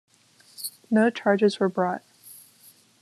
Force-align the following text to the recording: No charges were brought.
No 0.89 1.11
charges 1.11 1.59
were 1.59 1.69
brought. 1.69 2.01